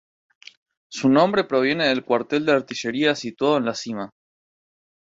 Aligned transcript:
Su 0.89 1.09
nombre 1.09 1.43
proviene 1.43 1.87
del 1.87 2.03
Cuartel 2.03 2.43
de 2.47 2.53
Artillería 2.53 3.13
situado 3.13 3.57
en 3.57 3.65
la 3.65 3.75
cima. 3.75 4.09